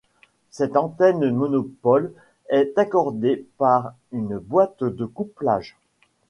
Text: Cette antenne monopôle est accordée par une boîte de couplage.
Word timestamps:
Cette 0.49 0.77
antenne 0.77 1.29
monopôle 1.29 2.11
est 2.49 2.75
accordée 2.79 3.45
par 3.59 3.93
une 4.11 4.39
boîte 4.39 4.83
de 4.83 5.05
couplage. 5.05 5.77